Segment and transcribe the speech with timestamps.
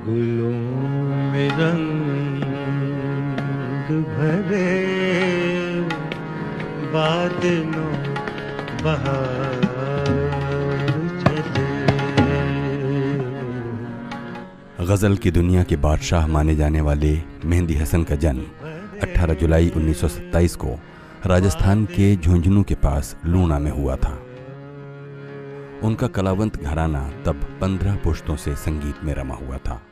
[0.00, 0.52] गुलों
[1.32, 2.40] में रंग
[4.04, 4.70] भरे
[6.92, 7.90] बादलों
[14.80, 18.42] गज़ल की दुनिया के बादशाह माने जाने वाले मेहंदी हसन का जन्म
[19.00, 20.78] 18 जुलाई 1927 को
[21.26, 24.14] राजस्थान के झुंझुनू के पास लूणा में हुआ था।
[25.82, 29.82] उनका कलावंत घराना तब पंद्रह पुश्तों से संगीत में रमा हुआ था।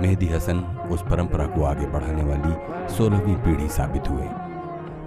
[0.00, 0.58] मेहदी हसन
[0.90, 2.54] उस परंपरा को आगे बढ़ाने वाली
[2.96, 4.28] सोलहवीं पीढ़ी साबित हुए,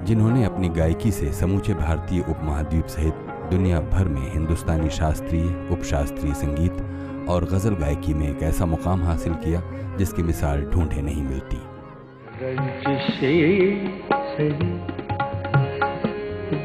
[0.05, 3.13] जिन्होंने अपनी गायकी से समूचे भारतीय उपमहाद्वीप सहित
[3.51, 6.73] दुनिया भर में हिंदुस्तानी शास्त्रीय, उपशास्त्रीय संगीत
[7.29, 9.63] और गज़ल गायकी में एक ऐसा मुकाम हासिल किया
[9.97, 11.57] जिसकी मिसाल ढूंढे नहीं मिलती।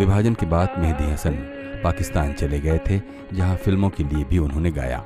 [0.00, 1.34] विभाजन के बाद मेहदी हसन
[1.84, 3.00] पाकिस्तान चले गए थे,
[3.32, 5.04] जहाँ फ़िल्मों के लिए भी उन्होंने गाया।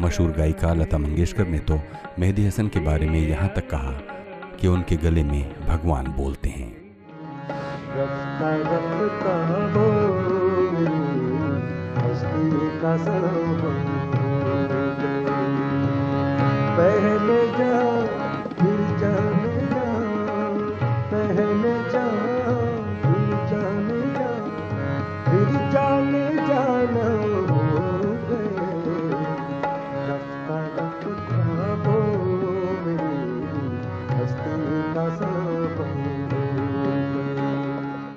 [0.00, 1.80] मशहूर गायिका लता मंगेशकर ने तो
[2.18, 3.92] मेहदी हसन के बारे में यहाँ तक कहा
[4.60, 6.70] कि उनके गले में भगवान बोलते हैं।
[7.96, 9.34] रस्ता रफ्ता